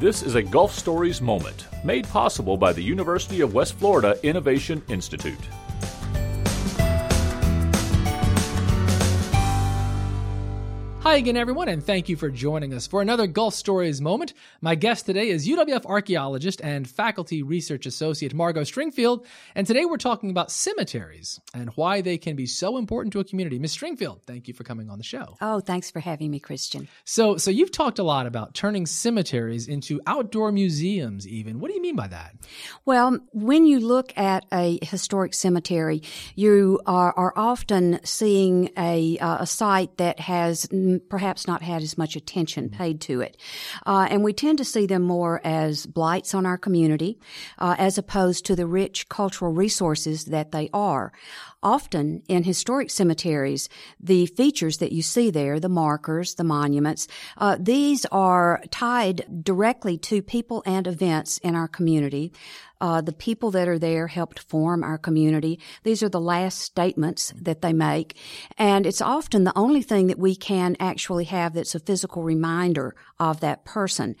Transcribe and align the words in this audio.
This 0.00 0.22
is 0.22 0.34
a 0.34 0.42
Gulf 0.42 0.72
Stories 0.72 1.20
moment 1.20 1.66
made 1.84 2.08
possible 2.08 2.56
by 2.56 2.72
the 2.72 2.82
University 2.82 3.42
of 3.42 3.52
West 3.52 3.74
Florida 3.74 4.18
Innovation 4.22 4.82
Institute. 4.88 5.36
Hi 11.02 11.16
again, 11.16 11.38
everyone, 11.38 11.70
and 11.70 11.82
thank 11.82 12.10
you 12.10 12.16
for 12.16 12.28
joining 12.28 12.74
us 12.74 12.86
for 12.86 13.00
another 13.00 13.26
Gulf 13.26 13.54
Stories 13.54 14.02
moment. 14.02 14.34
My 14.60 14.74
guest 14.74 15.06
today 15.06 15.30
is 15.30 15.48
UWF 15.48 15.86
archaeologist 15.86 16.60
and 16.60 16.86
faculty 16.86 17.42
research 17.42 17.86
associate 17.86 18.34
Margo 18.34 18.60
Stringfield, 18.60 19.24
and 19.54 19.66
today 19.66 19.86
we're 19.86 19.96
talking 19.96 20.28
about 20.28 20.50
cemeteries 20.50 21.40
and 21.54 21.70
why 21.70 22.02
they 22.02 22.18
can 22.18 22.36
be 22.36 22.44
so 22.44 22.76
important 22.76 23.14
to 23.14 23.20
a 23.20 23.24
community. 23.24 23.58
Miss 23.58 23.74
Stringfield, 23.74 24.24
thank 24.24 24.46
you 24.46 24.52
for 24.52 24.62
coming 24.62 24.90
on 24.90 24.98
the 24.98 25.02
show. 25.02 25.38
Oh, 25.40 25.60
thanks 25.60 25.90
for 25.90 26.00
having 26.00 26.30
me, 26.30 26.38
Christian. 26.38 26.86
So, 27.06 27.38
so 27.38 27.50
you've 27.50 27.72
talked 27.72 27.98
a 27.98 28.04
lot 28.04 28.26
about 28.26 28.52
turning 28.52 28.84
cemeteries 28.84 29.68
into 29.68 30.02
outdoor 30.06 30.52
museums. 30.52 31.26
Even, 31.26 31.60
what 31.60 31.68
do 31.68 31.76
you 31.76 31.82
mean 31.82 31.96
by 31.96 32.08
that? 32.08 32.34
Well, 32.84 33.20
when 33.32 33.64
you 33.64 33.80
look 33.80 34.12
at 34.18 34.44
a 34.52 34.78
historic 34.82 35.32
cemetery, 35.32 36.02
you 36.34 36.78
are, 36.84 37.14
are 37.16 37.32
often 37.36 38.00
seeing 38.04 38.68
a 38.76 39.16
uh, 39.16 39.38
a 39.40 39.46
site 39.46 39.96
that 39.96 40.20
has 40.20 40.68
perhaps 40.98 41.46
not 41.46 41.62
had 41.62 41.82
as 41.82 41.96
much 41.96 42.16
attention 42.16 42.68
mm-hmm. 42.68 42.76
paid 42.76 43.00
to 43.02 43.20
it. 43.20 43.36
Uh, 43.86 44.08
and 44.10 44.24
we 44.24 44.32
tend 44.32 44.58
to 44.58 44.64
see 44.64 44.86
them 44.86 45.02
more 45.02 45.40
as 45.44 45.86
blights 45.86 46.34
on 46.34 46.46
our 46.46 46.58
community, 46.58 47.20
uh, 47.58 47.76
as 47.78 47.98
opposed 47.98 48.44
to 48.46 48.56
the 48.56 48.66
rich 48.66 49.08
cultural 49.08 49.52
resources 49.52 50.24
that 50.24 50.50
they 50.50 50.68
are. 50.72 51.12
Often 51.62 52.22
in 52.26 52.44
historic 52.44 52.90
cemeteries, 52.90 53.68
the 54.00 54.24
features 54.26 54.78
that 54.78 54.92
you 54.92 55.02
see 55.02 55.30
there, 55.30 55.60
the 55.60 55.68
markers, 55.68 56.34
the 56.36 56.44
monuments, 56.44 57.06
uh, 57.36 57.58
these 57.60 58.06
are 58.06 58.62
tied 58.70 59.44
directly 59.44 59.98
to 59.98 60.22
people 60.22 60.62
and 60.64 60.86
events 60.86 61.36
in 61.38 61.54
our 61.54 61.68
community. 61.68 62.32
Uh, 62.80 63.02
the 63.02 63.12
people 63.12 63.50
that 63.50 63.68
are 63.68 63.78
there 63.78 64.06
helped 64.06 64.38
form 64.38 64.82
our 64.82 64.96
community. 64.96 65.60
These 65.82 66.02
are 66.02 66.08
the 66.08 66.20
last 66.20 66.60
statements 66.60 67.30
that 67.36 67.60
they 67.60 67.74
make. 67.74 68.16
And 68.56 68.86
it's 68.86 69.02
often 69.02 69.44
the 69.44 69.52
only 69.54 69.82
thing 69.82 70.06
that 70.06 70.18
we 70.18 70.34
can 70.34 70.76
actually 70.80 71.24
have 71.24 71.54
that's 71.54 71.74
a 71.74 71.80
physical 71.80 72.22
reminder 72.22 72.94
of 73.18 73.40
that 73.40 73.64
person. 73.64 74.16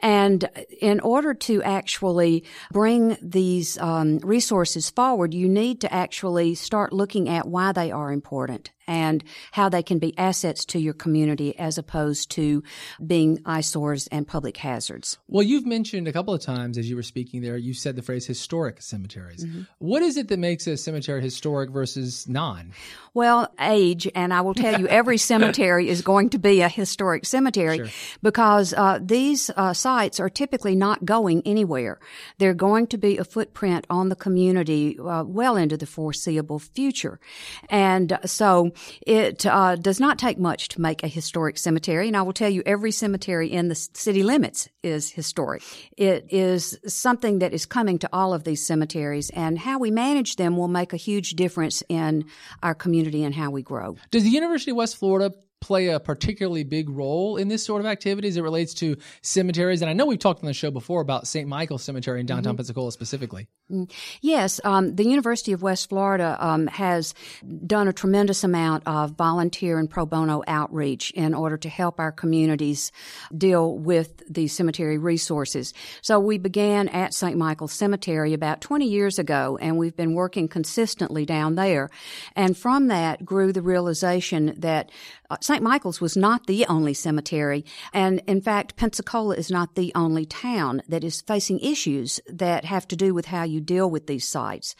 And 0.00 0.48
in 0.80 1.00
order 1.00 1.34
to 1.34 1.62
actually 1.62 2.44
bring 2.70 3.16
these 3.22 3.78
um, 3.78 4.18
resources 4.18 4.90
forward, 4.90 5.34
you 5.34 5.48
need 5.48 5.80
to 5.80 5.92
actually 5.92 6.54
start 6.54 6.92
looking 6.92 7.28
at 7.28 7.48
why 7.48 7.72
they 7.72 7.90
are 7.90 8.12
important 8.12 8.70
and 8.86 9.22
how 9.52 9.68
they 9.68 9.82
can 9.82 9.98
be 9.98 10.16
assets 10.18 10.64
to 10.66 10.78
your 10.78 10.94
community 10.94 11.58
as 11.58 11.78
opposed 11.78 12.30
to 12.32 12.62
being 13.04 13.40
eyesores 13.44 14.06
and 14.08 14.26
public 14.26 14.56
hazards. 14.56 15.18
Well, 15.28 15.42
you've 15.42 15.66
mentioned 15.66 16.08
a 16.08 16.12
couple 16.12 16.34
of 16.34 16.40
times 16.40 16.78
as 16.78 16.88
you 16.88 16.96
were 16.96 17.02
speaking 17.02 17.42
there, 17.42 17.56
you 17.56 17.74
said 17.74 17.96
the 17.96 18.02
phrase 18.02 18.26
historic 18.26 18.82
cemeteries. 18.82 19.44
Mm-hmm. 19.44 19.62
What 19.78 20.02
is 20.02 20.16
it 20.16 20.28
that 20.28 20.38
makes 20.38 20.66
a 20.66 20.76
cemetery 20.76 21.22
historic 21.22 21.70
versus 21.70 22.28
non? 22.28 22.72
Well, 23.14 23.52
age, 23.60 24.08
and 24.14 24.32
I 24.32 24.40
will 24.40 24.54
tell 24.54 24.80
you, 24.80 24.88
every 24.88 25.18
cemetery 25.32 25.88
is 25.88 26.02
going 26.02 26.30
to 26.30 26.38
be 26.38 26.60
a 26.62 26.68
historic 26.68 27.26
cemetery 27.26 27.78
sure. 27.78 27.88
because 28.22 28.72
uh, 28.74 28.98
these 29.02 29.50
uh, 29.56 29.74
sites 29.74 30.18
are 30.18 30.30
typically 30.30 30.74
not 30.74 31.04
going 31.04 31.42
anywhere. 31.44 32.00
They're 32.38 32.54
going 32.54 32.86
to 32.88 32.98
be 32.98 33.18
a 33.18 33.24
footprint 33.24 33.86
on 33.90 34.08
the 34.08 34.16
community 34.16 34.98
uh, 34.98 35.24
well 35.24 35.56
into 35.56 35.76
the 35.76 35.86
foreseeable 35.86 36.58
future. 36.58 37.20
And 37.68 38.18
so 38.24 38.71
it 39.06 39.46
uh, 39.46 39.76
does 39.76 40.00
not 40.00 40.18
take 40.18 40.38
much 40.38 40.68
to 40.68 40.80
make 40.80 41.02
a 41.02 41.08
historic 41.08 41.58
cemetery. 41.58 42.08
And 42.08 42.16
I 42.16 42.22
will 42.22 42.32
tell 42.32 42.48
you, 42.48 42.62
every 42.66 42.92
cemetery 42.92 43.50
in 43.50 43.68
the 43.68 43.74
city 43.74 44.22
limits 44.22 44.68
is 44.82 45.10
historic. 45.10 45.62
It 45.96 46.26
is 46.30 46.78
something 46.86 47.40
that 47.40 47.52
is 47.52 47.66
coming 47.66 47.98
to 48.00 48.08
all 48.12 48.34
of 48.34 48.44
these 48.44 48.64
cemeteries, 48.64 49.30
and 49.30 49.58
how 49.58 49.78
we 49.78 49.90
manage 49.90 50.36
them 50.36 50.56
will 50.56 50.68
make 50.68 50.92
a 50.92 50.96
huge 50.96 51.30
difference 51.32 51.82
in 51.88 52.24
our 52.62 52.74
community 52.74 53.24
and 53.24 53.34
how 53.34 53.50
we 53.50 53.62
grow. 53.62 53.96
Does 54.10 54.24
the 54.24 54.30
University 54.30 54.70
of 54.70 54.76
West 54.76 54.96
Florida 54.96 55.34
play 55.62 55.88
a 55.88 55.98
particularly 55.98 56.64
big 56.64 56.90
role 56.90 57.36
in 57.36 57.48
this 57.48 57.64
sort 57.64 57.80
of 57.80 57.86
activity 57.86 58.28
as 58.28 58.36
it 58.36 58.42
relates 58.42 58.74
to 58.74 58.96
cemeteries? 59.22 59.80
And 59.80 59.88
I 59.88 59.94
know 59.94 60.04
we've 60.04 60.18
talked 60.18 60.42
on 60.42 60.46
the 60.46 60.52
show 60.52 60.70
before 60.70 61.00
about 61.00 61.26
St. 61.26 61.48
Michael 61.48 61.78
Cemetery 61.78 62.20
in 62.20 62.26
downtown 62.26 62.52
mm-hmm. 62.52 62.58
Pensacola 62.58 62.92
specifically. 62.92 63.48
Mm. 63.70 63.90
Yes, 64.20 64.60
um, 64.64 64.96
the 64.96 65.04
University 65.04 65.52
of 65.52 65.62
West 65.62 65.88
Florida 65.88 66.36
um, 66.40 66.66
has 66.66 67.14
done 67.66 67.88
a 67.88 67.92
tremendous 67.92 68.44
amount 68.44 68.82
of 68.86 69.12
volunteer 69.12 69.78
and 69.78 69.88
pro 69.88 70.04
bono 70.04 70.42
outreach 70.46 71.10
in 71.12 71.32
order 71.32 71.56
to 71.56 71.68
help 71.68 71.98
our 71.98 72.12
communities 72.12 72.92
deal 73.36 73.78
with 73.78 74.22
the 74.28 74.48
cemetery 74.48 74.98
resources. 74.98 75.72
So 76.02 76.20
we 76.20 76.36
began 76.38 76.88
at 76.88 77.14
St. 77.14 77.36
Michael 77.36 77.68
Cemetery 77.68 78.34
about 78.34 78.60
20 78.60 78.86
years 78.86 79.18
ago, 79.18 79.58
and 79.60 79.78
we've 79.78 79.96
been 79.96 80.14
working 80.14 80.48
consistently 80.48 81.24
down 81.24 81.54
there. 81.54 81.88
And 82.36 82.56
from 82.56 82.88
that 82.88 83.24
grew 83.24 83.52
the 83.52 83.62
realization 83.62 84.54
that 84.58 84.90
uh, 85.30 85.36
St. 85.52 85.62
Michael's 85.62 86.00
was 86.00 86.16
not 86.16 86.46
the 86.46 86.64
only 86.64 86.94
cemetery, 86.94 87.62
and 87.92 88.22
in 88.26 88.40
fact, 88.40 88.76
Pensacola 88.76 89.34
is 89.34 89.50
not 89.50 89.74
the 89.74 89.92
only 89.94 90.24
town 90.24 90.80
that 90.88 91.04
is 91.04 91.20
facing 91.20 91.60
issues 91.60 92.18
that 92.26 92.64
have 92.64 92.88
to 92.88 92.96
do 92.96 93.12
with 93.12 93.26
how 93.26 93.42
you 93.42 93.60
deal 93.60 93.90
with 93.90 94.06
these 94.06 94.26
sites. 94.26 94.74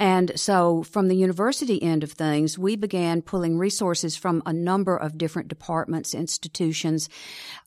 And 0.00 0.32
so, 0.34 0.82
from 0.82 1.06
the 1.06 1.14
university 1.14 1.80
end 1.80 2.02
of 2.02 2.10
things, 2.10 2.58
we 2.58 2.74
began 2.74 3.22
pulling 3.22 3.56
resources 3.56 4.16
from 4.16 4.42
a 4.44 4.52
number 4.52 4.96
of 4.96 5.16
different 5.16 5.46
departments, 5.46 6.12
institutions, 6.12 7.08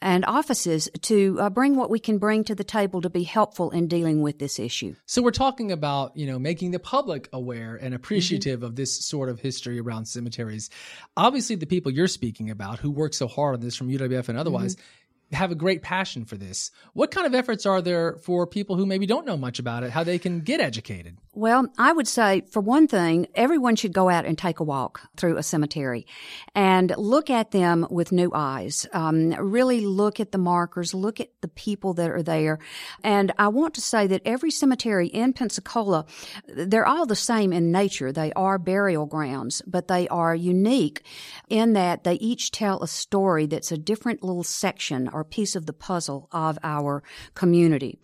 and 0.00 0.24
offices 0.24 0.88
to 1.02 1.36
uh, 1.38 1.50
bring 1.50 1.76
what 1.76 1.90
we 1.90 1.98
can 1.98 2.16
bring 2.16 2.42
to 2.44 2.54
the 2.54 2.64
table 2.64 3.02
to 3.02 3.10
be 3.10 3.24
helpful 3.24 3.70
in 3.70 3.86
dealing 3.86 4.22
with 4.22 4.38
this 4.38 4.58
issue. 4.58 4.94
So, 5.04 5.20
we're 5.20 5.30
talking 5.30 5.72
about, 5.72 6.16
you 6.16 6.26
know, 6.26 6.38
making 6.38 6.70
the 6.70 6.78
public 6.78 7.28
aware 7.34 7.76
and 7.76 7.94
appreciative 7.94 8.60
mm-hmm. 8.60 8.66
of 8.66 8.76
this 8.76 9.04
sort 9.04 9.28
of 9.28 9.40
history 9.40 9.78
around 9.78 10.06
cemeteries. 10.06 10.70
Obviously, 11.18 11.56
the 11.56 11.66
people 11.66 11.92
you're 11.92 12.08
speaking 12.08 12.45
speaking 12.46 12.50
about 12.50 12.78
who 12.78 12.90
work 12.90 13.14
so 13.14 13.26
hard 13.26 13.54
on 13.54 13.60
this 13.60 13.76
from 13.76 13.88
UWF 13.88 14.28
and 14.28 14.38
otherwise. 14.38 14.76
Mm-hmm 14.76 15.05
have 15.32 15.50
a 15.50 15.56
great 15.56 15.82
passion 15.82 16.24
for 16.24 16.36
this. 16.36 16.70
What 16.92 17.10
kind 17.10 17.26
of 17.26 17.34
efforts 17.34 17.66
are 17.66 17.82
there 17.82 18.16
for 18.16 18.46
people 18.46 18.76
who 18.76 18.86
maybe 18.86 19.06
don't 19.06 19.26
know 19.26 19.36
much 19.36 19.58
about 19.58 19.82
it, 19.82 19.90
how 19.90 20.04
they 20.04 20.18
can 20.18 20.40
get 20.40 20.60
educated? 20.60 21.16
Well, 21.32 21.68
I 21.76 21.92
would 21.92 22.08
say, 22.08 22.44
for 22.50 22.60
one 22.60 22.88
thing, 22.88 23.26
everyone 23.34 23.76
should 23.76 23.92
go 23.92 24.08
out 24.08 24.24
and 24.24 24.38
take 24.38 24.58
a 24.58 24.64
walk 24.64 25.02
through 25.18 25.36
a 25.36 25.42
cemetery 25.42 26.06
and 26.54 26.94
look 26.96 27.28
at 27.28 27.50
them 27.50 27.86
with 27.90 28.10
new 28.10 28.30
eyes. 28.32 28.86
Um, 28.94 29.32
really 29.32 29.80
look 29.82 30.18
at 30.18 30.32
the 30.32 30.38
markers, 30.38 30.94
look 30.94 31.20
at 31.20 31.28
the 31.42 31.48
people 31.48 31.92
that 31.94 32.10
are 32.10 32.22
there. 32.22 32.58
And 33.04 33.32
I 33.38 33.48
want 33.48 33.74
to 33.74 33.82
say 33.82 34.06
that 34.06 34.22
every 34.24 34.50
cemetery 34.50 35.08
in 35.08 35.34
Pensacola, 35.34 36.06
they're 36.48 36.86
all 36.86 37.04
the 37.04 37.14
same 37.14 37.52
in 37.52 37.70
nature. 37.70 38.12
They 38.12 38.32
are 38.32 38.58
burial 38.58 39.04
grounds, 39.04 39.60
but 39.66 39.88
they 39.88 40.08
are 40.08 40.34
unique 40.34 41.02
in 41.50 41.74
that 41.74 42.04
they 42.04 42.14
each 42.14 42.50
tell 42.50 42.82
a 42.82 42.88
story 42.88 43.44
that's 43.44 43.72
a 43.72 43.76
different 43.76 44.22
little 44.22 44.44
section 44.44 45.08
or 45.16 45.24
piece 45.24 45.56
of 45.56 45.64
the 45.64 45.72
puzzle 45.72 46.28
of 46.30 46.58
our 46.62 47.02
community. 47.34 47.98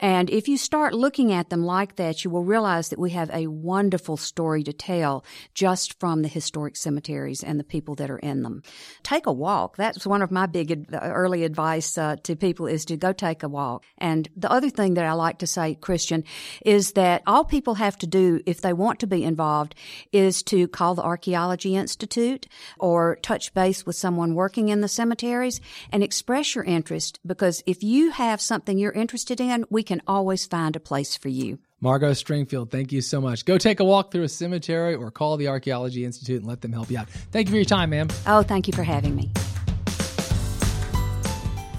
And 0.00 0.28
if 0.28 0.48
you 0.48 0.58
start 0.58 0.94
looking 0.94 1.32
at 1.32 1.48
them 1.48 1.64
like 1.64 1.94
that, 1.94 2.24
you 2.24 2.30
will 2.30 2.42
realize 2.42 2.88
that 2.88 2.98
we 2.98 3.10
have 3.10 3.30
a 3.32 3.46
wonderful 3.46 4.16
story 4.16 4.64
to 4.64 4.72
tell 4.72 5.24
just 5.54 6.00
from 6.00 6.22
the 6.22 6.28
historic 6.28 6.76
cemeteries 6.76 7.44
and 7.44 7.60
the 7.60 7.64
people 7.64 7.94
that 7.94 8.10
are 8.10 8.18
in 8.18 8.42
them. 8.42 8.64
Take 9.04 9.26
a 9.26 9.32
walk. 9.32 9.76
That's 9.76 10.04
one 10.04 10.22
of 10.22 10.32
my 10.32 10.46
big 10.46 10.72
ad- 10.72 10.88
early 10.90 11.44
advice 11.44 11.96
uh, 11.96 12.16
to 12.24 12.34
people 12.34 12.66
is 12.66 12.84
to 12.86 12.96
go 12.96 13.12
take 13.12 13.44
a 13.44 13.48
walk. 13.48 13.84
And 13.98 14.28
the 14.34 14.50
other 14.50 14.68
thing 14.70 14.94
that 14.94 15.04
I 15.04 15.12
like 15.12 15.38
to 15.38 15.46
say, 15.46 15.76
Christian, 15.76 16.24
is 16.64 16.92
that 16.92 17.22
all 17.28 17.44
people 17.44 17.74
have 17.74 17.96
to 17.98 18.08
do 18.08 18.40
if 18.44 18.60
they 18.60 18.72
want 18.72 18.98
to 19.00 19.06
be 19.06 19.22
involved 19.22 19.76
is 20.10 20.42
to 20.44 20.66
call 20.66 20.96
the 20.96 21.02
Archaeology 21.02 21.76
Institute 21.76 22.48
or 22.80 23.18
touch 23.22 23.54
base 23.54 23.86
with 23.86 23.94
someone 23.94 24.34
working 24.34 24.68
in 24.68 24.80
the 24.80 24.88
cemeteries 24.88 25.60
and 25.92 26.02
express 26.02 26.55
your 26.56 26.64
interest 26.64 27.20
because 27.24 27.62
if 27.66 27.84
you 27.84 28.10
have 28.10 28.40
something 28.40 28.78
you're 28.78 28.90
interested 28.92 29.40
in, 29.40 29.64
we 29.70 29.82
can 29.82 30.02
always 30.06 30.46
find 30.46 30.74
a 30.74 30.80
place 30.80 31.16
for 31.16 31.28
you. 31.28 31.58
Margo 31.80 32.12
Stringfield, 32.12 32.70
thank 32.70 32.90
you 32.90 33.02
so 33.02 33.20
much. 33.20 33.44
Go 33.44 33.58
take 33.58 33.80
a 33.80 33.84
walk 33.84 34.10
through 34.10 34.24
a 34.24 34.28
cemetery 34.28 34.94
or 34.94 35.10
call 35.10 35.36
the 35.36 35.48
Archaeology 35.48 36.04
Institute 36.04 36.38
and 36.38 36.46
let 36.46 36.62
them 36.62 36.72
help 36.72 36.90
you 36.90 36.98
out. 36.98 37.08
Thank 37.10 37.48
you 37.48 37.52
for 37.52 37.56
your 37.56 37.66
time, 37.66 37.90
ma'am. 37.90 38.08
Oh, 38.26 38.42
thank 38.42 38.66
you 38.66 38.72
for 38.72 38.82
having 38.82 39.14
me. 39.14 39.30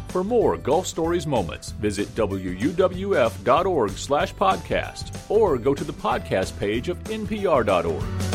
For 0.09 0.23
more 0.23 0.57
Gulf 0.57 0.87
Stories 0.87 1.27
moments, 1.27 1.71
visit 1.71 2.07
wuwf.org 2.15 3.91
slash 3.91 4.33
podcast 4.33 5.29
or 5.29 5.57
go 5.57 5.73
to 5.73 5.83
the 5.83 5.93
podcast 5.93 6.57
page 6.57 6.89
of 6.89 6.97
npr.org. 7.03 8.26